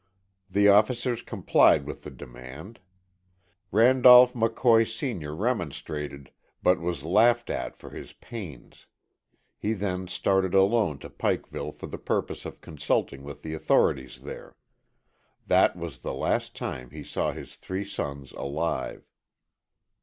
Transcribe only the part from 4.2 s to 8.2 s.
McCoy, Sr., remonstrated, but was laughed at for his